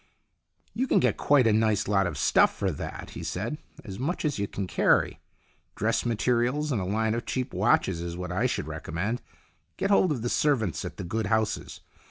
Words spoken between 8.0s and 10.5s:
is what I should recommend. Get hold of the